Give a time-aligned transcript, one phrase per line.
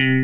[0.00, 0.16] Lass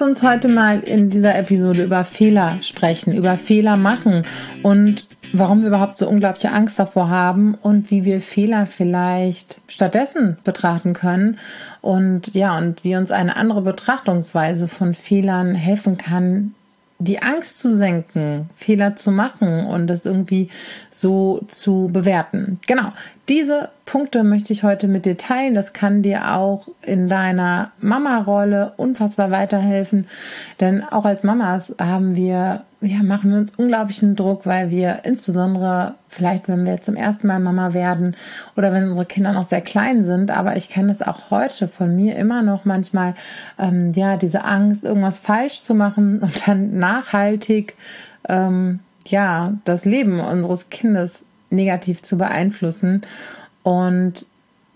[0.00, 4.24] uns heute mal in dieser Episode über Fehler sprechen, über Fehler machen
[4.62, 10.38] und warum wir überhaupt so unglaubliche Angst davor haben und wie wir Fehler vielleicht stattdessen
[10.44, 11.38] betrachten können
[11.82, 16.54] und ja, und wie uns eine andere Betrachtungsweise von Fehlern helfen kann,
[16.98, 20.48] die Angst zu senken, Fehler zu machen und das irgendwie
[20.90, 22.60] so zu bewerten.
[22.66, 22.92] Genau,
[23.28, 25.54] diese Punkte möchte ich heute mit dir teilen.
[25.54, 30.06] Das kann dir auch in deiner Mama-Rolle unfassbar weiterhelfen,
[30.60, 35.94] denn auch als Mamas haben wir ja, machen wir uns unglaublichen Druck, weil wir insbesondere
[36.08, 38.14] vielleicht, wenn wir zum ersten Mal Mama werden
[38.56, 41.96] oder wenn unsere Kinder noch sehr klein sind, aber ich kenne es auch heute von
[41.96, 43.14] mir immer noch manchmal,
[43.58, 47.74] ähm, ja, diese Angst, irgendwas falsch zu machen und dann nachhaltig,
[48.28, 53.02] ähm, ja, das Leben unseres Kindes negativ zu beeinflussen.
[53.62, 54.26] Und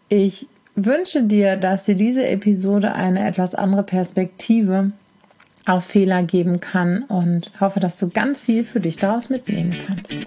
[0.09, 4.93] ich wünsche dir, dass dir diese Episode eine etwas andere Perspektive
[5.69, 10.19] auf Fehler geben kann und hoffe, dass du ganz viel für dich daraus mitnehmen kannst.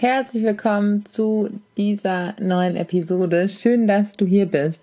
[0.00, 3.48] Herzlich willkommen zu dieser neuen Episode.
[3.48, 4.82] Schön, dass du hier bist.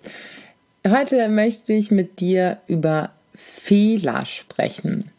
[0.88, 5.10] Heute möchte ich mit dir über Fehler sprechen.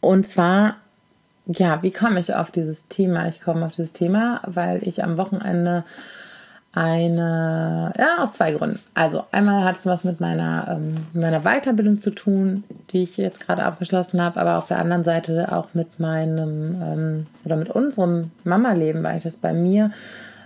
[0.00, 0.78] Und zwar,
[1.46, 3.28] ja, wie komme ich auf dieses Thema?
[3.28, 5.84] Ich komme auf dieses Thema, weil ich am Wochenende
[6.74, 8.80] eine, ja, aus zwei Gründen.
[8.94, 13.40] Also einmal hat es was mit meiner, ähm, meiner Weiterbildung zu tun, die ich jetzt
[13.40, 18.30] gerade abgeschlossen habe, aber auf der anderen Seite auch mit meinem ähm, oder mit unserem
[18.44, 19.90] Mama-Leben, weil ich das bei mir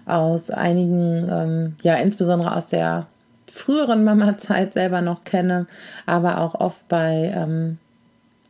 [0.04, 3.06] aus einigen, ähm, ja, insbesondere aus der
[3.48, 5.66] früheren Mama-Zeit selber noch kenne,
[6.06, 7.78] aber auch oft bei ähm,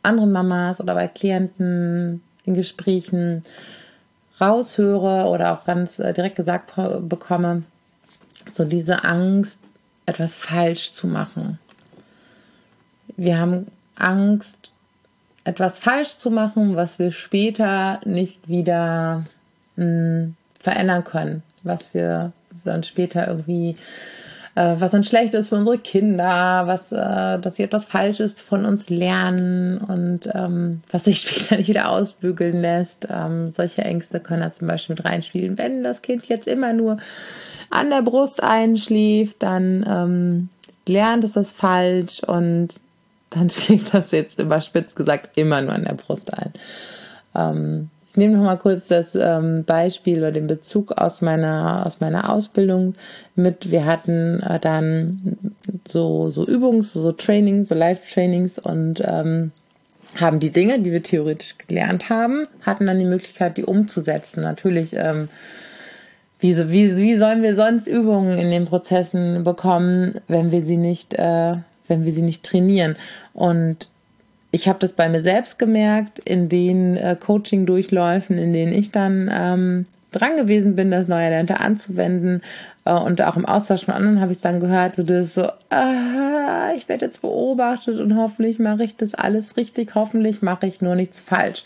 [0.02, 3.42] anderen Mamas oder bei Klienten in Gesprächen
[4.41, 6.73] raushöre oder auch ganz äh, direkt gesagt
[7.08, 7.63] bekomme,
[8.51, 9.61] so diese Angst,
[10.07, 11.58] etwas falsch zu machen.
[13.17, 14.70] Wir haben Angst,
[15.45, 19.25] etwas falsch zu machen, was wir später nicht wieder
[19.77, 22.33] mh, hm, verändern können, was wir
[22.64, 23.77] dann später irgendwie
[24.61, 28.89] was dann schlecht ist für unsere Kinder, was, äh, dass sie etwas Falsches von uns
[28.89, 33.06] lernen und ähm, was sich später nicht wieder ausbügeln lässt.
[33.11, 35.58] Ähm, solche Ängste können da zum Beispiel mit reinspielen.
[35.58, 36.96] Wenn das Kind jetzt immer nur
[37.70, 40.48] an der Brust einschläft, dann ähm,
[40.89, 42.68] lernt es das falsch und
[43.28, 46.52] dann schläft das jetzt überspitzt gesagt immer nur an der Brust ein.
[48.16, 52.32] Ich nehme noch mal kurz das ähm, Beispiel oder den Bezug aus meiner, aus meiner
[52.32, 52.94] Ausbildung
[53.34, 53.70] mit.
[53.70, 55.36] Wir hatten äh, dann
[55.86, 59.52] so, so Übungs-, so Trainings, so Live-Trainings und ähm,
[60.18, 64.40] haben die Dinge, die wir theoretisch gelernt haben, hatten dann die Möglichkeit, die umzusetzen.
[64.40, 65.28] Natürlich, ähm,
[66.40, 71.12] wie, wie, wie sollen wir sonst Übungen in den Prozessen bekommen, wenn wir sie nicht,
[71.12, 71.56] äh,
[71.86, 72.96] wenn wir sie nicht trainieren?
[73.34, 73.90] Und
[74.56, 79.30] ich habe das bei mir selbst gemerkt, in den äh, Coaching-Durchläufen, in denen ich dann
[79.30, 82.40] ähm, dran gewesen bin, das Neuerlernte anzuwenden.
[82.86, 85.50] Äh, und auch im Austausch von anderen habe ich es dann gehört, so das so,
[85.68, 90.80] ah, ich werde jetzt beobachtet und hoffentlich mache ich das alles richtig, hoffentlich mache ich
[90.80, 91.64] nur nichts falsch.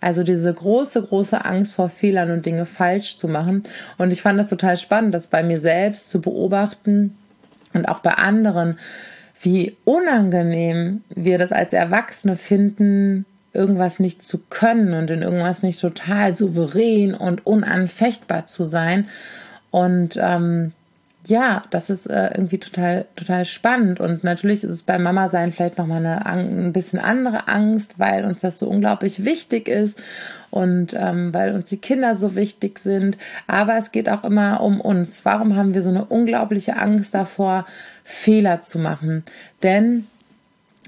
[0.00, 3.62] Also diese große, große Angst vor Fehlern und Dinge falsch zu machen.
[3.98, 7.16] Und ich fand das total spannend, das bei mir selbst zu beobachten
[7.72, 8.78] und auch bei anderen
[9.40, 15.80] wie unangenehm wir das als Erwachsene finden, irgendwas nicht zu können und in irgendwas nicht
[15.80, 19.08] total souverän und unanfechtbar zu sein.
[19.70, 20.72] Und ähm,
[21.28, 23.98] ja, das ist äh, irgendwie total, total spannend.
[24.00, 28.24] Und natürlich ist es bei Mama sein vielleicht nochmal eine ein bisschen andere Angst, weil
[28.24, 29.98] uns das so unglaublich wichtig ist
[30.50, 33.18] und ähm, weil uns die Kinder so wichtig sind.
[33.48, 35.24] Aber es geht auch immer um uns.
[35.24, 37.66] Warum haben wir so eine unglaubliche Angst davor,
[38.04, 39.24] Fehler zu machen?
[39.64, 40.06] Denn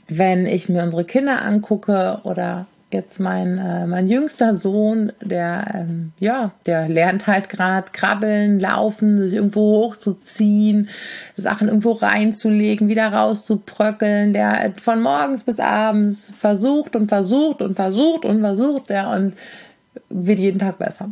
[0.06, 6.12] wenn ich mir unsere Kinder angucke oder jetzt mein, äh, mein jüngster Sohn, der, ähm,
[6.18, 10.88] ja, der lernt halt gerade krabbeln, laufen, sich irgendwo hochzuziehen,
[11.36, 18.24] Sachen irgendwo reinzulegen, wieder rauszubröckeln, der von morgens bis abends versucht und versucht und versucht
[18.24, 19.34] und versucht, der und
[20.08, 21.10] wird jeden Tag besser.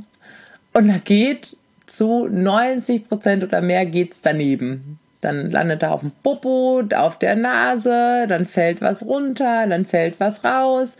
[0.73, 1.56] Und da geht
[1.87, 4.99] zu 90 Prozent oder mehr geht's daneben.
[5.20, 10.20] Dann landet er auf dem Popo, auf der Nase, dann fällt was runter, dann fällt
[10.20, 10.96] was raus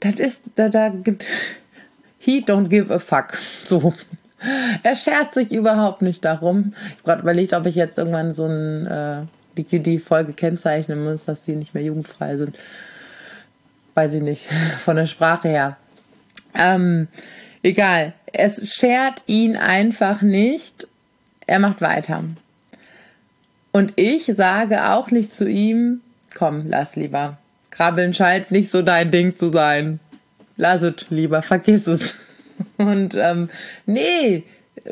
[0.00, 0.92] das ist, da, da,
[2.18, 3.38] he don't give a fuck.
[3.64, 3.94] So.
[4.82, 6.74] Er schert sich überhaupt nicht darum.
[6.76, 9.22] Ich habe gerade überlegt, ob ich jetzt irgendwann so ein, äh,
[9.56, 12.56] die, die Folge kennzeichnen muss, dass sie nicht mehr jugendfrei sind.
[13.94, 14.46] Weiß ich nicht,
[14.84, 15.76] von der Sprache her.
[16.58, 17.08] Ähm,
[17.62, 18.14] egal.
[18.32, 20.86] Es schert ihn einfach nicht.
[21.46, 22.24] Er macht weiter.
[23.72, 26.00] Und ich sage auch nicht zu ihm,
[26.36, 27.38] komm, lass lieber.
[27.74, 30.00] Krabbeln scheint nicht so dein Ding zu sein.
[30.56, 32.14] Lass es lieber, vergiss es.
[32.76, 33.48] Und ähm,
[33.86, 34.44] nee,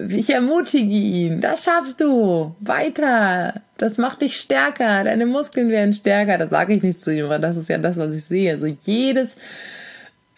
[0.08, 1.40] ich ermutige ihn.
[1.40, 2.55] Das schaffst du.
[2.61, 3.62] Weiter.
[3.79, 5.05] Das macht dich stärker.
[5.05, 6.38] Deine Muskeln werden stärker.
[6.38, 8.52] Das sage ich nicht zu ihm, aber das ist ja das, was ich sehe.
[8.52, 9.37] Also jedes,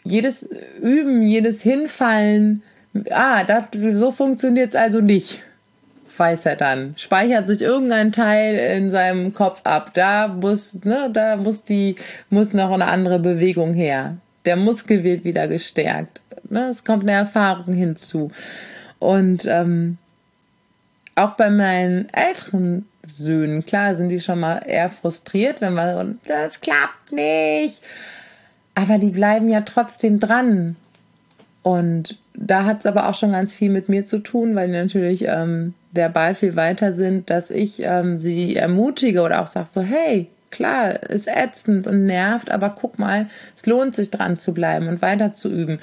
[0.02, 0.47] jedes
[0.82, 2.62] Üben, jedes Hinfallen.
[3.11, 5.40] Ah, das, so funktioniert es also nicht.
[6.16, 6.94] Weiß er dann.
[6.96, 9.90] Speichert sich irgendein Teil in seinem Kopf ab.
[9.94, 11.96] Da muss, ne, da muss die,
[12.31, 14.16] muss noch eine andere Bewegung her.
[14.44, 16.20] Der Muskel wird wieder gestärkt.
[16.49, 18.31] Ne, es kommt eine Erfahrung hinzu.
[18.99, 19.99] Und ähm,
[21.16, 26.61] auch bei meinen älteren Söhnen, klar, sind die schon mal eher frustriert, wenn man, das
[26.61, 27.81] klappt nicht.
[28.75, 30.76] Aber die bleiben ja trotzdem dran.
[31.62, 35.25] Und da hat es aber auch schon ganz viel mit mir zu tun, weil natürlich
[35.26, 40.29] ähm, verbal viel weiter sind, dass ich ähm, sie ermutige oder auch sage so, hey,
[40.50, 43.26] klar, ist ätzend und nervt, aber guck mal,
[43.56, 45.81] es lohnt sich dran zu bleiben und weiter zu üben.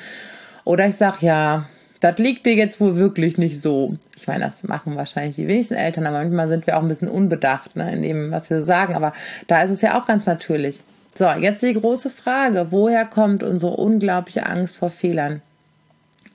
[0.63, 1.67] Oder ich sage, ja,
[2.01, 3.95] das liegt dir jetzt wohl wirklich nicht so.
[4.17, 7.09] Ich meine, das machen wahrscheinlich die wenigsten Eltern, aber manchmal sind wir auch ein bisschen
[7.09, 8.95] unbedacht ne, in dem, was wir sagen.
[8.95, 9.13] Aber
[9.47, 10.79] da ist es ja auch ganz natürlich.
[11.15, 15.41] So, jetzt die große Frage: Woher kommt unsere unglaubliche Angst vor Fehlern?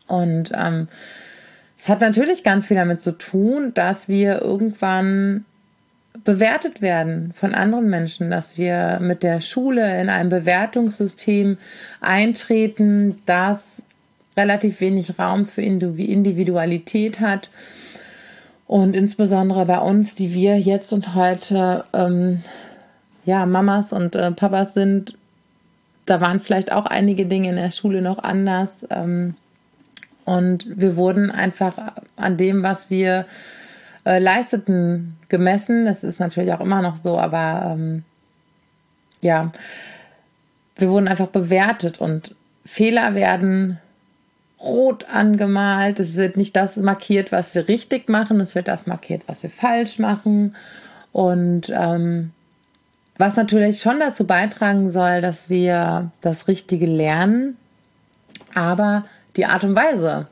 [0.06, 0.86] Und ähm,
[1.86, 5.44] es hat natürlich ganz viel damit zu tun, dass wir irgendwann
[6.24, 11.58] bewertet werden von anderen Menschen, dass wir mit der Schule in ein Bewertungssystem
[12.00, 13.84] eintreten, das
[14.36, 17.50] relativ wenig Raum für Individualität hat.
[18.66, 22.42] Und insbesondere bei uns, die wir jetzt und heute ähm,
[23.24, 25.16] ja Mamas und äh, Papas sind,
[26.04, 28.84] da waren vielleicht auch einige Dinge in der Schule noch anders.
[28.90, 29.36] Ähm,
[30.26, 33.26] und wir wurden einfach an dem, was wir
[34.04, 35.86] äh, leisteten, gemessen.
[35.86, 38.02] Das ist natürlich auch immer noch so, aber ähm,
[39.20, 39.52] ja,
[40.74, 42.34] wir wurden einfach bewertet und
[42.64, 43.78] Fehler werden
[44.60, 46.00] rot angemalt.
[46.00, 49.50] Es wird nicht das markiert, was wir richtig machen, es wird das markiert, was wir
[49.50, 50.56] falsch machen.
[51.12, 52.32] Und ähm,
[53.16, 57.56] was natürlich schon dazu beitragen soll, dass wir das Richtige lernen,
[58.54, 59.04] aber
[59.36, 60.26] die Art und Weise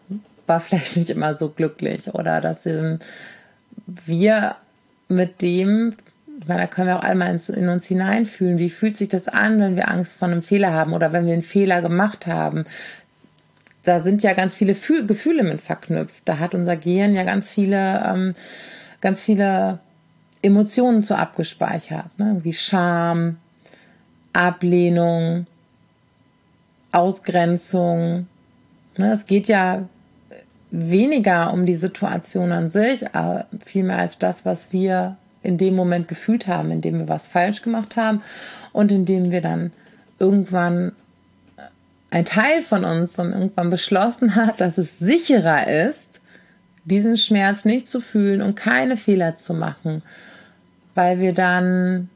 [0.47, 2.99] war vielleicht nicht immer so glücklich oder dass ähm,
[3.87, 4.57] wir
[5.09, 5.95] mit dem,
[6.41, 9.61] ich meine, da können wir auch einmal in uns hineinfühlen, wie fühlt sich das an,
[9.61, 12.65] wenn wir Angst vor einem Fehler haben oder wenn wir einen Fehler gemacht haben
[13.85, 16.23] da sind ja ganz viele Fühl Gefühle mit verknüpft.
[16.25, 18.35] Da hat unser Gehirn ja ganz viele, ähm,
[19.01, 19.79] ganz viele
[20.43, 22.19] Emotionen zu abgespeichert.
[22.19, 22.41] Ne?
[22.43, 23.37] Wie Scham,
[24.33, 25.47] Ablehnung,
[26.93, 28.27] Ausgrenzung.
[28.97, 29.13] Ne?
[29.13, 29.89] Es geht ja
[30.71, 36.09] weniger um die Situation an sich, aber vielmehr als das, was wir in dem Moment
[36.09, 38.23] gefühlt haben, indem wir was falsch gemacht haben
[38.73, 39.73] und indem wir dann
[40.19, 40.93] irgendwann
[42.11, 46.09] ein Teil von uns dann irgendwann beschlossen hat, dass es sicherer ist,
[46.85, 50.03] diesen Schmerz nicht zu fühlen und keine Fehler zu machen,
[50.95, 52.09] weil wir dann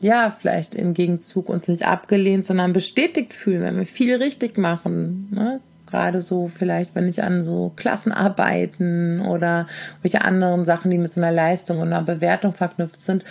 [0.00, 5.28] ja vielleicht im Gegenzug uns nicht abgelehnt, sondern bestätigt fühlen, wenn wir viel richtig machen.
[5.30, 5.60] Ne?
[5.86, 9.66] Gerade so vielleicht, wenn ich an so Klassenarbeiten oder
[10.02, 13.24] welche anderen Sachen, die mit so einer Leistung und einer Bewertung verknüpft sind,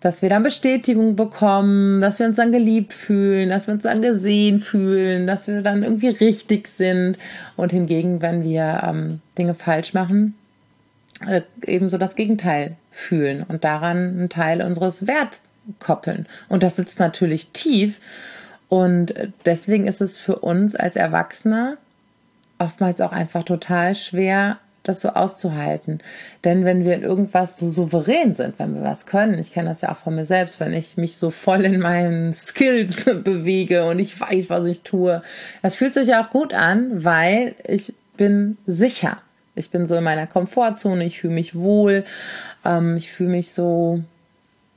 [0.00, 4.02] dass wir dann Bestätigung bekommen, dass wir uns dann geliebt fühlen, dass wir uns dann
[4.02, 7.16] gesehen fühlen, dass wir dann irgendwie richtig sind.
[7.56, 10.34] Und hingegen, wenn wir ähm, Dinge falsch machen,
[11.26, 15.42] äh, ebenso das Gegenteil fühlen und daran einen Teil unseres Werts
[15.78, 16.26] koppeln.
[16.48, 18.00] Und das sitzt natürlich tief.
[18.68, 19.14] Und
[19.44, 21.76] deswegen ist es für uns als Erwachsener
[22.60, 26.00] oftmals auch einfach total schwer, das so auszuhalten.
[26.44, 29.82] Denn wenn wir in irgendwas so souverän sind, wenn wir was können, ich kenne das
[29.82, 33.98] ja auch von mir selbst, wenn ich mich so voll in meinen Skills bewege und
[33.98, 35.22] ich weiß, was ich tue,
[35.62, 39.18] das fühlt sich ja auch gut an, weil ich bin sicher.
[39.54, 42.04] Ich bin so in meiner Komfortzone, ich fühle mich wohl,
[42.64, 44.02] ähm, ich fühle mich so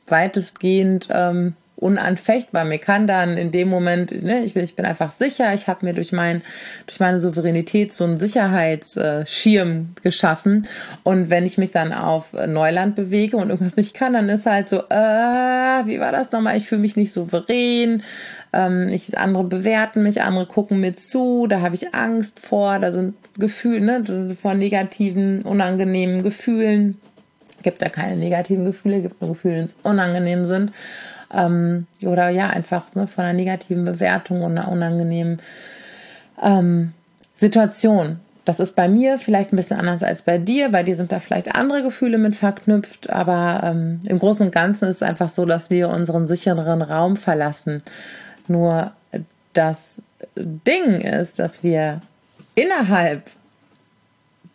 [0.08, 2.66] weitestgehend ähm, unanfechtbar.
[2.66, 5.86] Mir kann dann in dem Moment, ne, ich, bin, ich bin einfach sicher, ich habe
[5.86, 6.42] mir durch, mein,
[6.86, 10.68] durch meine Souveränität so einen Sicherheitsschirm geschaffen.
[11.04, 14.70] Und wenn ich mich dann auf Neuland bewege und irgendwas nicht kann, dann ist halt
[14.70, 16.58] so, äh, wie war das nochmal?
[16.58, 18.04] Ich fühle mich nicht souverän.
[18.54, 22.92] Ähm, ich, andere bewerten mich, andere gucken mir zu, da habe ich Angst vor, da
[22.92, 26.98] sind Gefühle, ne, vor negativen, unangenehmen Gefühlen
[27.64, 30.74] Gibt da keine negativen Gefühle, gibt nur Gefühle, die uns unangenehm sind.
[31.34, 35.40] Ähm, oder ja, einfach ne, von einer negativen Bewertung und einer unangenehmen
[36.42, 36.94] ähm,
[37.36, 38.20] Situation.
[38.46, 40.70] Das ist bei mir vielleicht ein bisschen anders als bei dir.
[40.70, 44.90] Bei dir sind da vielleicht andere Gefühle mit verknüpft, aber ähm, im Großen und Ganzen
[44.90, 47.84] ist es einfach so, dass wir unseren sicheren Raum verlassen.
[48.48, 48.92] Nur
[49.54, 50.02] das
[50.36, 52.02] Ding ist, dass wir
[52.56, 53.30] innerhalb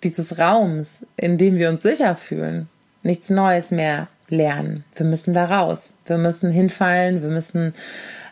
[0.05, 2.69] dieses Raums, in dem wir uns sicher fühlen,
[3.03, 4.85] nichts Neues mehr lernen.
[4.95, 5.93] Wir müssen da raus.
[6.07, 7.23] Wir müssen hinfallen.
[7.23, 7.75] Wir müssen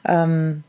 [0.06, 0.62] ähm,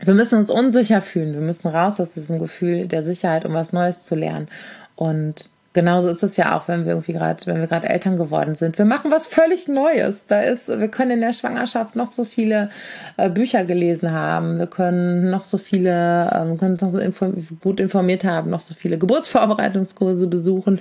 [0.00, 1.34] wir müssen uns unsicher fühlen.
[1.34, 4.48] Wir müssen raus aus diesem Gefühl der Sicherheit, um was Neues zu lernen.
[4.94, 8.56] Und genauso ist es ja auch, wenn wir irgendwie gerade, wenn wir gerade Eltern geworden
[8.56, 8.78] sind.
[8.78, 10.24] Wir machen was völlig Neues.
[10.26, 12.70] Da ist, wir können in der Schwangerschaft noch so viele
[13.16, 14.58] äh, Bücher gelesen haben.
[14.58, 18.60] Wir können noch so viele, äh, können uns noch so inform gut informiert haben, noch
[18.60, 20.80] so viele Geburtsvorbereitungskurse besuchen.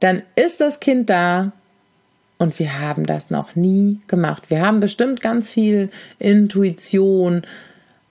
[0.00, 1.52] Dann ist das Kind da
[2.42, 4.50] und wir haben das noch nie gemacht.
[4.50, 7.42] Wir haben bestimmt ganz viel Intuition,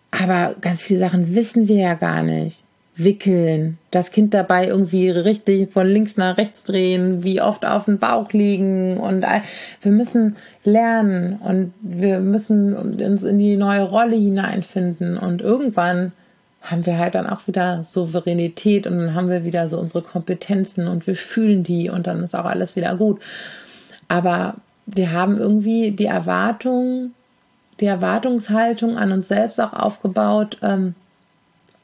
[0.10, 2.64] aber ganz viele Sachen wissen wir ja gar nicht.
[2.96, 8.00] Wickeln, das Kind dabei irgendwie richtig von links nach rechts drehen, wie oft auf dem
[8.00, 9.26] Bauch liegen und
[9.82, 16.14] wir müssen lernen und wir müssen uns in die neue Rolle hineinfinden und irgendwann
[16.62, 20.88] haben wir halt dann auch wieder Souveränität und dann haben wir wieder so unsere Kompetenzen
[20.88, 23.20] und wir fühlen die und dann ist auch alles wieder gut.
[24.12, 24.56] Aber
[24.88, 27.14] wir haben irgendwie die Erwartung,
[27.80, 30.96] die Erwartungshaltung an uns selbst auch aufgebaut, ähm,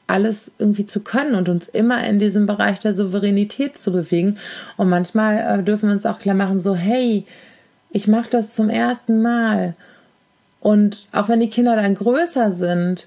[0.06, 4.36] alles irgendwie zu können und uns immer in diesem Bereich der Souveränität zu bewegen.
[4.76, 7.24] Und manchmal äh, dürfen wir uns auch klar machen, so, hey,
[7.92, 9.74] ich mache das zum ersten Mal.
[10.60, 13.06] Und auch wenn die Kinder dann größer sind,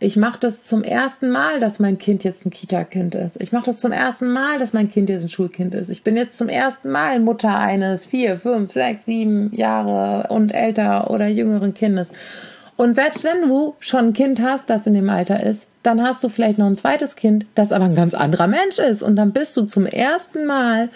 [0.00, 3.40] ich mache das zum ersten Mal, dass mein Kind jetzt ein Kita-Kind ist.
[3.42, 5.88] Ich mache das zum ersten Mal, dass mein Kind jetzt ein Schulkind ist.
[5.88, 11.10] Ich bin jetzt zum ersten Mal Mutter eines vier, fünf, sechs, sieben Jahre und älter
[11.10, 12.12] oder jüngeren Kindes.
[12.76, 16.22] Und selbst wenn du schon ein Kind hast, das in dem Alter ist, dann hast
[16.22, 19.02] du vielleicht noch ein zweites Kind, das aber ein ganz anderer Mensch ist.
[19.02, 20.90] Und dann bist du zum ersten Mal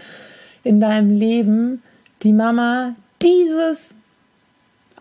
[0.63, 1.83] in deinem Leben
[2.23, 3.95] die Mama dieses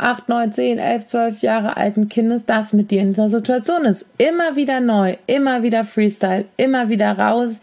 [0.01, 4.05] 8, 9, 10, 11, 12 Jahre alten Kindes, das mit dir in dieser Situation ist.
[4.17, 7.59] Immer wieder neu, immer wieder Freestyle, immer wieder raus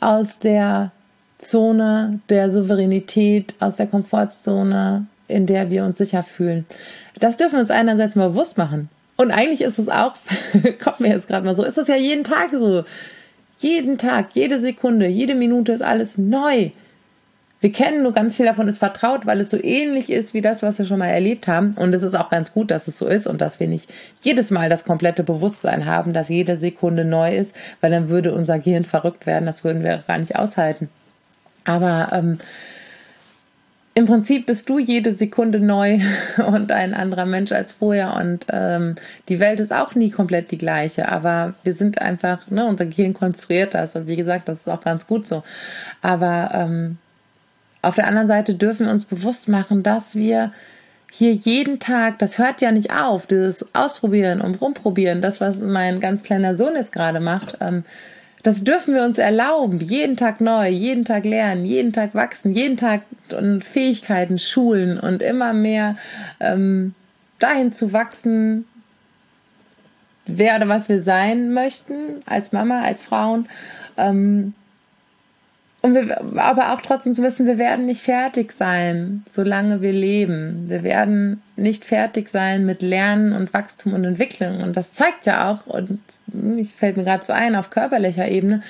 [0.00, 0.92] aus der
[1.38, 6.66] Zone der Souveränität, aus der Komfortzone, in der wir uns sicher fühlen.
[7.20, 8.88] Das dürfen wir uns einerseits mal bewusst machen.
[9.16, 10.14] Und eigentlich ist es auch,
[10.82, 12.84] kommt mir jetzt gerade mal so, ist es ja jeden Tag so.
[13.58, 16.70] Jeden Tag, jede Sekunde, jede Minute ist alles neu.
[17.64, 20.62] Wir kennen nur ganz viel davon ist vertraut, weil es so ähnlich ist wie das,
[20.62, 21.72] was wir schon mal erlebt haben.
[21.78, 23.90] Und es ist auch ganz gut, dass es so ist und dass wir nicht
[24.20, 28.58] jedes Mal das komplette Bewusstsein haben, dass jede Sekunde neu ist, weil dann würde unser
[28.58, 29.46] Gehirn verrückt werden.
[29.46, 30.90] Das würden wir gar nicht aushalten.
[31.64, 32.38] Aber ähm,
[33.94, 36.00] im Prinzip bist du jede Sekunde neu
[36.46, 38.96] und ein anderer Mensch als vorher und ähm,
[39.30, 43.14] die Welt ist auch nie komplett die gleiche, aber wir sind einfach, ne, unser Gehirn
[43.14, 45.42] konstruiert das und wie gesagt, das ist auch ganz gut so.
[46.02, 46.98] Aber ähm,
[47.84, 50.52] auf der anderen Seite dürfen wir uns bewusst machen, dass wir
[51.10, 56.00] hier jeden Tag, das hört ja nicht auf, dieses Ausprobieren und Rumprobieren, das, was mein
[56.00, 57.84] ganz kleiner Sohn jetzt gerade macht, ähm,
[58.42, 59.78] das dürfen wir uns erlauben.
[59.80, 63.02] Jeden Tag neu, jeden Tag lernen, jeden Tag wachsen, jeden Tag
[63.60, 65.96] Fähigkeiten schulen und immer mehr
[66.40, 66.94] ähm,
[67.38, 68.66] dahin zu wachsen,
[70.26, 73.48] wer oder was wir sein möchten als Mama, als Frauen.
[73.96, 74.52] Ähm,
[75.84, 80.64] und wir, aber auch trotzdem zu wissen, wir werden nicht fertig sein, solange wir leben.
[80.66, 84.62] Wir werden nicht fertig sein mit Lernen und Wachstum und Entwicklung.
[84.62, 85.98] Und das zeigt ja auch, und
[86.56, 88.62] ich fällt mir gerade so ein, auf körperlicher Ebene,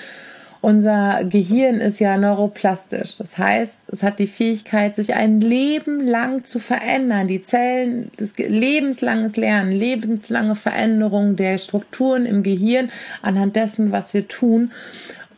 [0.61, 3.17] unser Gehirn ist ja neuroplastisch.
[3.17, 7.29] Das heißt, es hat die Fähigkeit, sich ein Leben lang zu verändern.
[7.29, 12.91] Die Zellen, das lebenslanges Lernen, lebenslange Veränderung der Strukturen im Gehirn
[13.23, 14.73] anhand dessen, was wir tun.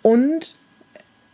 [0.00, 0.56] Und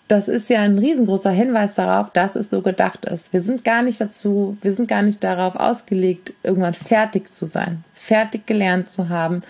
[0.08, 3.32] das ist ja ein riesengroßer Hinweis darauf, dass es so gedacht ist.
[3.32, 7.84] Wir sind gar nicht dazu, wir sind gar nicht darauf ausgelegt, irgendwann fertig zu sein,
[7.94, 9.42] fertig gelernt zu haben,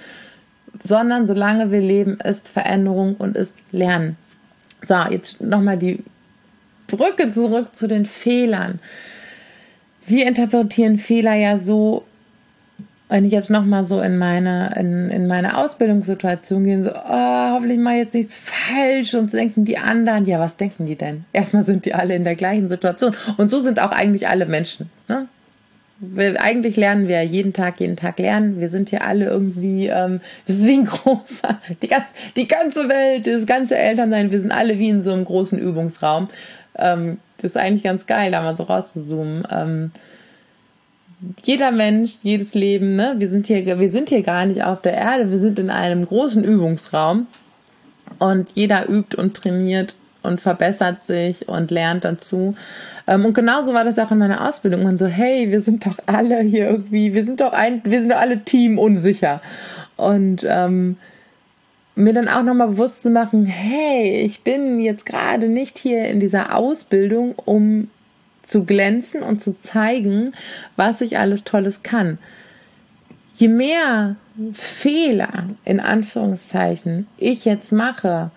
[0.82, 4.16] sondern solange wir leben, ist Veränderung und ist Lernen.
[4.82, 6.02] So, jetzt nochmal die
[6.86, 8.80] Brücke zurück zu den Fehlern.
[10.06, 12.04] Wir interpretieren Fehler ja so,
[13.12, 17.78] wenn ich jetzt nochmal so in meine, in, in meine Ausbildungssituation gehe, so, oh, hoffentlich
[17.78, 21.24] mal jetzt nichts falsch und denken die anderen, ja, was denken die denn?
[21.34, 23.14] Erstmal sind die alle in der gleichen Situation.
[23.36, 24.88] Und so sind auch eigentlich alle Menschen.
[25.08, 25.28] Ne?
[25.98, 28.58] Wir, eigentlich lernen wir jeden Tag, jeden Tag lernen.
[28.60, 32.88] Wir sind hier alle irgendwie, ähm, das ist wie ein großer, die, ganz, die ganze
[32.88, 36.28] Welt, das ganze Elternsein, wir sind alle wie in so einem großen Übungsraum.
[36.78, 39.46] Ähm, das ist eigentlich ganz geil, da mal so rauszuzoomen.
[39.50, 39.90] Ähm,
[41.42, 43.14] jeder Mensch, jedes Leben, ne?
[43.18, 46.06] Wir sind hier, wir sind hier gar nicht auf der Erde, wir sind in einem
[46.06, 47.26] großen Übungsraum
[48.18, 52.54] und jeder übt und trainiert und verbessert sich und lernt dazu.
[53.06, 54.82] Ähm, und genauso war das auch in meiner Ausbildung.
[54.82, 58.10] Man so, hey, wir sind doch alle hier irgendwie, wir sind doch ein, wir sind
[58.12, 59.40] doch alle Team unsicher.
[59.96, 60.96] Und ähm,
[61.94, 66.20] mir dann auch nochmal bewusst zu machen, hey, ich bin jetzt gerade nicht hier in
[66.20, 67.90] dieser Ausbildung, um
[68.42, 70.32] zu glänzen und zu zeigen,
[70.76, 72.18] was ich alles Tolles kann.
[73.34, 74.16] Je mehr
[74.54, 78.30] Fehler in Anführungszeichen ich jetzt mache,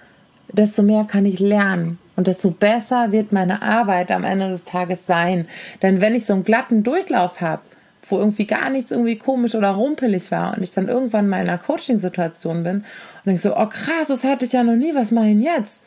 [0.52, 5.06] desto mehr kann ich lernen und desto besser wird meine Arbeit am Ende des Tages
[5.06, 5.48] sein.
[5.82, 7.62] Denn wenn ich so einen glatten Durchlauf habe,
[8.08, 11.50] wo irgendwie gar nichts irgendwie komisch oder rumpelig war und ich dann irgendwann mal in
[11.50, 12.86] einer Coaching-Situation bin und
[13.26, 15.84] denke so, oh krass, das hatte ich ja noch nie, was mache ich denn jetzt?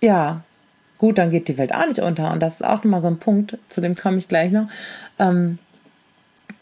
[0.00, 0.42] Ja,
[1.02, 3.18] gut, dann geht die Welt auch nicht unter und das ist auch nochmal so ein
[3.18, 4.68] Punkt, zu dem komme ich gleich noch.
[5.18, 5.58] Ähm,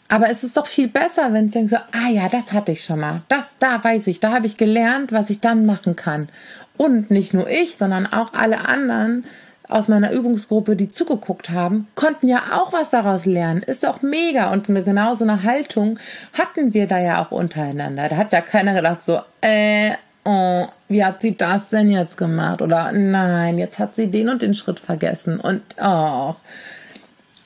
[0.09, 2.83] aber es ist doch viel besser, wenn ich denke so, ah ja, das hatte ich
[2.83, 3.21] schon mal.
[3.29, 6.31] Das, da weiß ich, da habe ich gelernt, was ich dann machen kann.
[6.79, 9.25] Und nicht nur ich, sondern auch alle anderen
[9.69, 13.63] aus meiner Übungsgruppe, die zugeguckt haben, konnten ja auch was daraus lernen.
[13.63, 14.51] Ist doch mega.
[14.53, 15.99] Und eine, genau so eine Haltung
[16.33, 18.09] hatten wir da ja auch untereinander.
[18.09, 19.93] Da hat ja keiner gedacht so, äh,
[20.25, 22.63] oh, wie hat sie das denn jetzt gemacht?
[22.63, 25.41] Oder nein, jetzt hat sie den und den Schritt vergessen.
[25.41, 26.35] Und oh,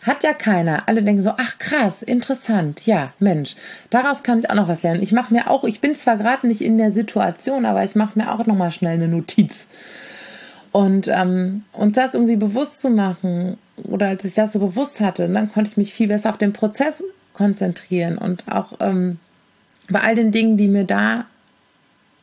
[0.02, 0.86] hat ja keiner.
[0.86, 2.86] Alle denken so, ach krass, interessant.
[2.86, 3.56] Ja, Mensch,
[3.90, 5.02] daraus kann ich auch noch was lernen.
[5.02, 8.18] Ich mache mir auch, ich bin zwar gerade nicht in der Situation, aber ich mache
[8.18, 9.66] mir auch noch mal schnell eine Notiz.
[10.72, 15.28] Und ähm, und das irgendwie bewusst zu machen oder als ich das so bewusst hatte,
[15.28, 17.02] dann konnte ich mich viel besser auf den Prozess
[17.32, 19.18] konzentrieren und auch ähm,
[19.88, 21.26] bei all den Dingen, die mir da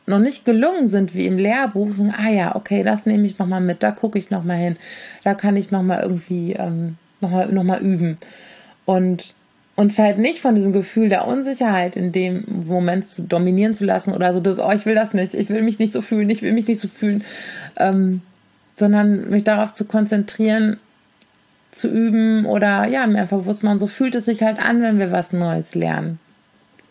[0.06, 3.60] noch nicht gelungen sind, wie im Lehrbuch, sagen, ah ja, okay, das nehme ich nochmal
[3.60, 4.76] mit, da gucke ich nochmal hin,
[5.24, 8.18] da kann ich nochmal irgendwie ähm, nochmal noch mal üben.
[8.84, 9.34] Und
[9.74, 14.12] uns halt nicht von diesem Gefühl der Unsicherheit in dem Moment zu dominieren zu lassen
[14.12, 16.42] oder so, dass, oh, ich will das nicht, ich will mich nicht so fühlen, ich
[16.42, 17.24] will mich nicht so fühlen,
[17.76, 18.20] ähm,
[18.76, 20.78] sondern mich darauf zu konzentrieren,
[21.70, 24.98] zu üben oder ja, mir einfach bewusst machen, so fühlt es sich halt an, wenn
[24.98, 26.18] wir was Neues lernen.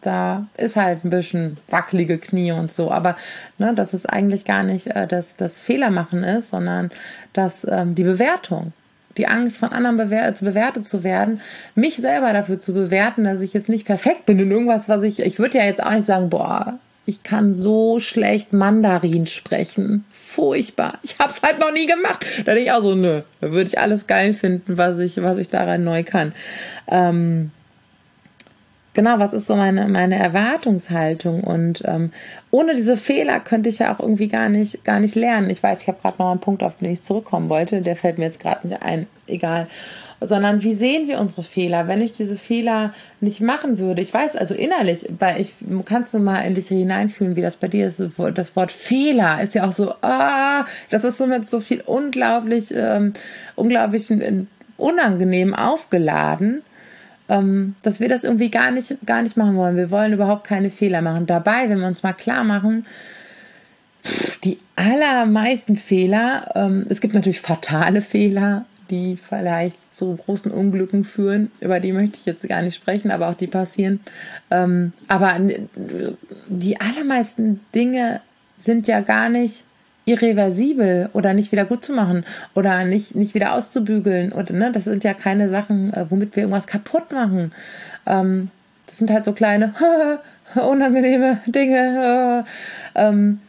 [0.01, 3.15] Da ist halt ein bisschen wackelige Knie und so, aber
[3.57, 6.91] ne, dass es eigentlich gar nicht äh, das, das Fehlermachen ist, sondern
[7.33, 8.73] dass ähm, die Bewertung
[9.17, 11.41] die Angst von anderen bewer bewertet zu werden,
[11.75, 15.19] mich selber dafür zu bewerten, dass ich jetzt nicht perfekt bin in irgendwas, was ich,
[15.19, 20.05] ich würde ja jetzt auch nicht sagen, boah, ich kann so schlecht Mandarin sprechen.
[20.11, 20.99] Furchtbar.
[21.01, 22.25] Ich habe es halt noch nie gemacht.
[22.45, 25.37] Da denke ich auch so, nö, da würde ich alles geil finden, was ich, was
[25.37, 26.33] ich daran neu kann.
[26.87, 27.51] Ähm,
[28.93, 31.43] genau, was ist so meine, meine Erwartungshaltung?
[31.43, 32.11] Und ähm,
[32.49, 35.49] ohne diese Fehler könnte ich ja auch irgendwie gar nicht, gar nicht lernen.
[35.49, 38.17] Ich weiß, ich habe gerade noch einen Punkt, auf den ich zurückkommen wollte, der fällt
[38.17, 39.07] mir jetzt gerade nicht ein.
[39.27, 39.67] Egal.
[40.23, 41.87] Sondern wie sehen wir unsere Fehler?
[41.87, 45.53] Wenn ich diese Fehler nicht machen würde, ich weiß, also innerlich, weil ich
[45.85, 48.03] kannst du mal in dich hineinfühlen, wie das bei dir ist.
[48.35, 52.71] Das Wort Fehler ist ja auch so, ah, das ist so mit so viel unglaublich,
[52.75, 53.13] ähm,
[53.55, 54.43] unglaublich äh,
[54.77, 56.61] unangenehm aufgeladen
[57.31, 59.77] ähm, dass wir das irgendwie gar nicht, gar nicht machen wollen.
[59.77, 61.25] Wir wollen überhaupt keine Fehler machen.
[61.25, 62.85] Dabei, wenn wir uns mal klar machen,
[64.43, 71.51] die allermeisten Fehler, ähm, es gibt natürlich fatale Fehler, die vielleicht zu großen Unglücken führen.
[71.61, 74.01] Über die möchte ich jetzt gar nicht sprechen, aber auch die passieren.
[74.49, 75.39] Ähm, aber
[76.47, 78.19] die allermeisten Dinge
[78.59, 79.63] sind ja gar nicht
[80.05, 84.31] irreversibel oder nicht wieder gut zu machen oder nicht, nicht wieder auszubügeln.
[84.31, 87.51] Oder, ne, das sind ja keine Sachen, äh, womit wir irgendwas kaputt machen.
[88.05, 88.49] Ähm,
[88.87, 89.73] das sind halt so kleine,
[90.55, 92.45] unangenehme Dinge.
[92.95, 93.41] Äh, ähm,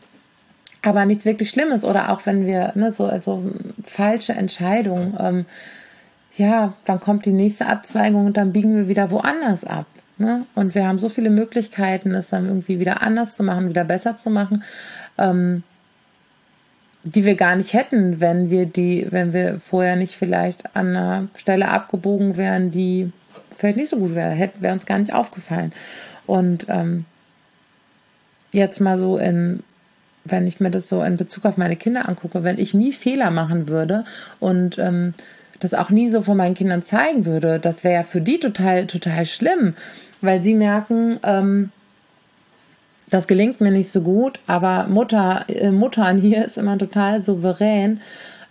[0.85, 1.85] aber nichts wirklich Schlimmes.
[1.85, 3.43] Oder auch wenn wir ne, so also
[3.85, 5.47] falsche Entscheidungen, ähm,
[6.37, 9.87] ja, dann kommt die nächste Abzweigung und dann biegen wir wieder woanders ab.
[10.19, 10.47] Ne?
[10.55, 14.17] Und wir haben so viele Möglichkeiten, es dann irgendwie wieder anders zu machen, wieder besser
[14.17, 14.63] zu machen.
[15.19, 15.63] Ähm,
[17.05, 21.29] die wir gar nicht hätten, wenn wir die, wenn wir vorher nicht vielleicht an einer
[21.37, 23.11] Stelle abgebogen wären, die
[23.57, 25.73] vielleicht nicht so gut wäre, hätte wäre uns gar nicht aufgefallen.
[26.27, 27.05] Und ähm,
[28.53, 29.65] jetzt mal so in,
[30.25, 33.31] wenn ich mir das so in Bezug auf meine Kinder angucke, wenn ich nie Fehler
[33.31, 34.05] machen würde
[34.39, 35.15] und ähm,
[35.59, 38.87] das auch nie so von meinen Kindern zeigen würde, das wäre ja für die total,
[38.87, 39.75] total schlimm,
[40.21, 41.71] weil sie merken, ähm,
[43.13, 48.01] das gelingt mir nicht so gut, aber Mutter, äh, Muttern hier ist immer total souverän.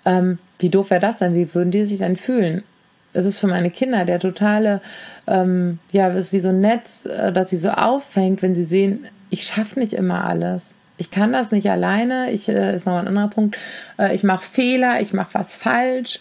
[0.06, 1.34] Ähm, wie doof wäre das denn?
[1.34, 2.64] Wie würden die sich denn fühlen?
[3.12, 4.80] Es ist für meine Kinder der totale,
[5.26, 8.64] ähm, ja, es ist wie so ein Netz, äh, das sie so auffängt, wenn sie
[8.64, 10.76] sehen, ich schaffe nicht immer alles.
[10.98, 12.30] ich kann das nicht alleine.
[12.32, 13.58] Ich äh, ist noch ein anderer Punkt.
[13.98, 16.20] Äh, ich mache Fehler, ich mache was falsch.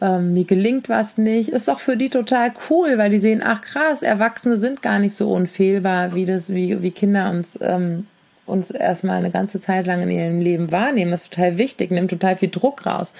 [0.00, 1.48] Ähm, mir gelingt was nicht.
[1.48, 5.14] Ist doch für die total cool, weil die sehen, ach krass, Erwachsene sind gar nicht
[5.14, 8.06] so unfehlbar, wie das, wie, wie Kinder uns, ähm,
[8.44, 11.12] uns erstmal eine ganze Zeit lang in ihrem Leben wahrnehmen.
[11.12, 13.12] Das ist total wichtig, nimmt total viel Druck raus.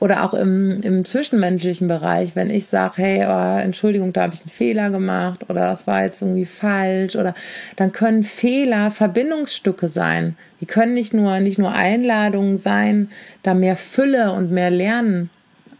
[0.00, 4.40] Oder auch im, im zwischenmenschlichen Bereich, wenn ich sage, hey, oh, Entschuldigung, da habe ich
[4.40, 7.34] einen Fehler gemacht oder das war jetzt irgendwie falsch oder
[7.76, 10.36] dann können Fehler Verbindungsstücke sein.
[10.62, 13.10] Die können nicht nur, nicht nur Einladungen sein,
[13.42, 15.28] da mehr Fülle und mehr Lernen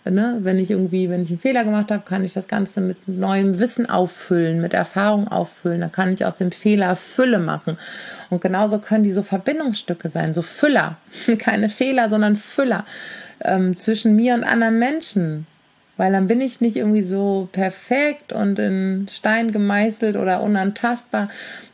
[0.05, 0.39] Ne?
[0.41, 3.59] Wenn ich irgendwie, wenn ich einen Fehler gemacht habe, kann ich das Ganze mit neuem
[3.59, 5.83] Wissen auffüllen, mit Erfahrung auffüllen.
[5.83, 7.77] Dann kann ich aus dem Fehler Fülle machen.
[8.31, 10.97] Und genauso können die so Verbindungsstücke sein, so Füller.
[11.39, 12.87] Keine Fehler, sondern Füller
[13.45, 15.47] ähm, zwischen mir und anderen Menschen.
[15.99, 21.29] Weil dann bin ich nicht irgendwie so perfekt und in Stein gemeißelt oder unantastbar.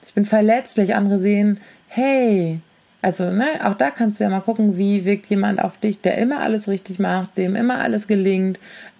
[0.04, 0.96] Ich bin verletzlich.
[0.96, 2.60] Andere sehen, hey,
[3.02, 6.18] also, ne, auch da kannst du ja mal gucken, wie wirkt jemand auf dich, der
[6.18, 8.58] immer alles richtig macht, dem immer alles gelingt.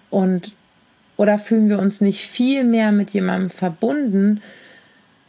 [0.09, 0.53] Und
[1.17, 4.41] oder fühlen wir uns nicht viel mehr mit jemandem verbunden,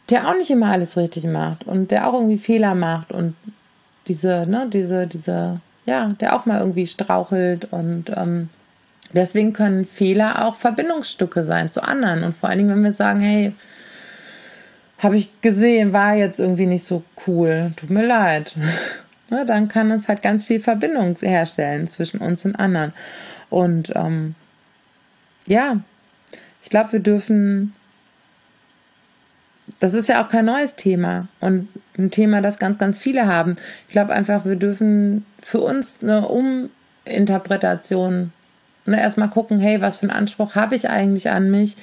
[0.09, 3.35] der auch nicht immer alles richtig macht und der auch irgendwie Fehler macht und
[4.07, 8.49] diese, ne, diese, diese ja, der auch mal irgendwie strauchelt und ähm,
[9.13, 13.19] deswegen können Fehler auch Verbindungsstücke sein zu anderen und vor allen Dingen, wenn wir sagen,
[13.19, 13.53] hey,
[14.99, 18.55] habe ich gesehen, war jetzt irgendwie nicht so cool, tut mir leid.
[19.29, 22.93] ne, dann kann es halt ganz viel Verbindung herstellen zwischen uns und anderen.
[23.49, 24.35] Und ähm,
[25.47, 25.77] ja,
[26.61, 27.73] ich glaube, wir dürfen
[29.79, 33.57] das ist ja auch kein neues Thema und ein Thema, das ganz, ganz viele haben.
[33.87, 38.33] Ich glaube einfach, wir dürfen für uns eine Uminterpretation
[38.89, 41.75] ne, erstmal gucken, hey, was für einen Anspruch habe ich eigentlich an mich?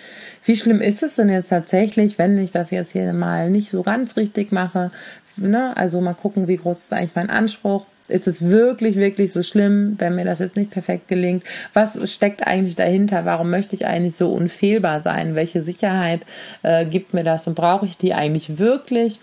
[0.44, 3.82] Wie schlimm ist es denn jetzt tatsächlich, wenn ich das jetzt hier mal nicht so
[3.82, 4.90] ganz richtig mache?
[5.36, 5.76] Ne?
[5.76, 7.86] Also mal gucken, wie groß ist eigentlich mein Anspruch?
[8.08, 11.44] ist es wirklich, wirklich so schlimm, wenn mir das jetzt nicht perfekt gelingt?
[11.72, 13.24] Was steckt eigentlich dahinter?
[13.24, 15.34] Warum möchte ich eigentlich so unfehlbar sein?
[15.34, 16.20] Welche Sicherheit
[16.62, 19.20] äh, gibt mir das und brauche ich die eigentlich wirklich?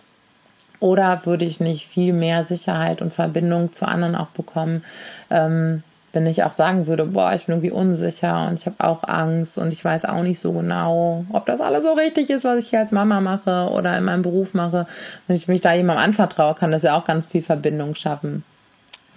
[0.80, 4.84] Oder würde ich nicht viel mehr Sicherheit und Verbindung zu anderen auch bekommen,
[5.30, 9.04] ähm, wenn ich auch sagen würde, boah, ich bin irgendwie unsicher und ich habe auch
[9.04, 12.64] Angst und ich weiß auch nicht so genau, ob das alles so richtig ist, was
[12.64, 14.86] ich hier als Mama mache oder in meinem Beruf mache.
[15.26, 18.44] Wenn ich mich da jemandem anvertraue, kann das ja auch ganz viel Verbindung schaffen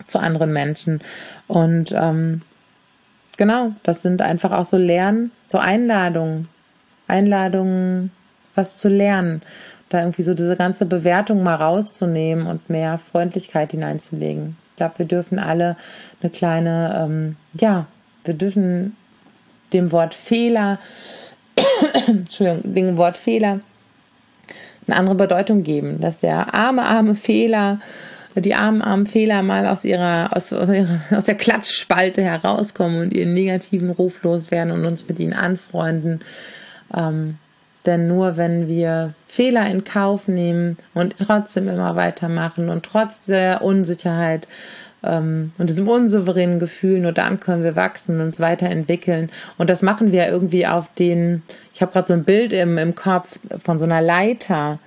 [0.07, 1.03] zu anderen Menschen.
[1.49, 2.41] Und ähm,
[3.37, 6.49] genau, das sind einfach auch so Lernen, so Einladungen,
[7.09, 8.11] Einladungen,
[8.55, 9.43] was zu lernen.
[9.91, 14.57] Da irgendwie so diese ganze Bewertung mal rauszunehmen und mehr Freundlichkeit hineinzulegen.
[14.77, 15.77] Ich glaube, wir dürfen alle
[16.21, 17.87] eine kleine, ähm, ja,
[18.25, 18.95] wir dürfen
[19.73, 20.79] dem Wort Fehler,
[22.07, 23.61] Entschuldigung, dem Wort Fehler
[24.87, 27.81] eine andere Bedeutung geben, dass der arme, arme Fehler
[28.35, 33.89] die armen, armen Fehler mal aus ihrer, aus, aus der Klatschspalte herauskommen und ihren negativen
[33.89, 36.21] Ruf loswerden und uns mit ihnen anfreunden.
[36.95, 37.39] Ähm,
[37.87, 43.63] denn nur wenn wir Fehler in Kauf nehmen und trotzdem immer weitermachen und trotz der
[43.63, 44.47] Unsicherheit
[45.03, 49.31] ähm, und diesem unsouveränen Gefühl, nur dann können wir wachsen und uns weiterentwickeln.
[49.59, 51.43] Und das machen wir irgendwie auf den,
[51.75, 54.79] ich habe gerade so ein Bild im, im Kopf von so einer Leiter,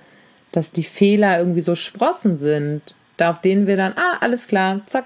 [0.52, 2.94] dass die Fehler irgendwie so Sprossen sind
[3.28, 5.04] auf denen wir dann, ah, alles klar, zack,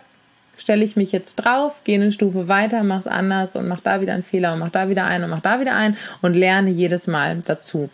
[0.56, 4.14] stelle ich mich jetzt drauf, gehe eine Stufe weiter, mach's anders und mach da wieder
[4.14, 7.06] einen Fehler und mach da wieder einen und mach da wieder einen und lerne jedes
[7.06, 7.90] Mal dazu.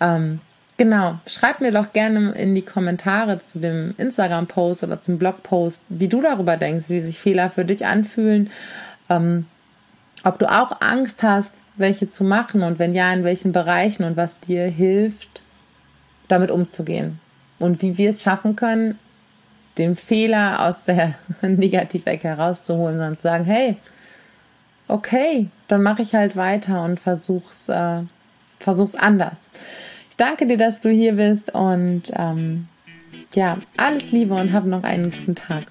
[0.00, 0.40] Ähm,
[0.76, 6.08] genau, schreib mir doch gerne in die Kommentare zu dem Instagram-Post oder zum Blog-Post, wie
[6.08, 8.50] du darüber denkst, wie sich Fehler für dich anfühlen,
[9.10, 9.46] ähm,
[10.24, 14.16] ob du auch Angst hast, welche zu machen und wenn ja, in welchen Bereichen und
[14.16, 15.42] was dir hilft,
[16.26, 17.20] damit umzugehen
[17.58, 18.98] und wie wir es schaffen können,
[19.78, 23.76] den Fehler aus der Negativecke herauszuholen, sondern zu sagen, hey,
[24.88, 28.02] okay, dann mache ich halt weiter und versuch's, äh,
[28.58, 29.36] versuch's anders.
[30.10, 32.68] Ich danke dir, dass du hier bist und ähm,
[33.34, 35.66] ja, alles Liebe und hab noch einen guten Tag.